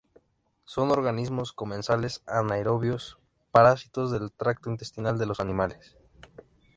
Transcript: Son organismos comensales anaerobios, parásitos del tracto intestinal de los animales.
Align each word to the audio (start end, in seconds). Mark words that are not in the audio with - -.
Son 0.65 0.89
organismos 0.89 1.53
comensales 1.53 2.23
anaerobios, 2.25 3.19
parásitos 3.51 4.09
del 4.11 4.31
tracto 4.31 4.71
intestinal 4.71 5.19
de 5.19 5.27
los 5.27 5.39
animales. 5.39 5.95